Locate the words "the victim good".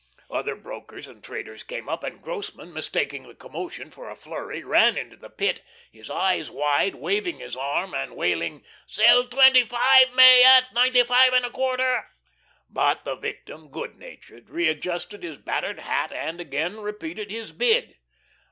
13.05-13.95